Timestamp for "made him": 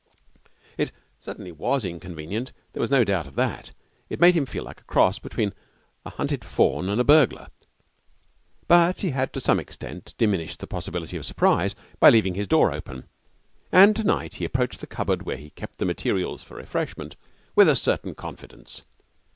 4.19-4.47